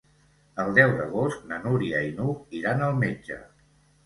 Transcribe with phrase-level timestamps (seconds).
[0.63, 3.41] El deu d'agost na Núria i n'Hug iran al metge.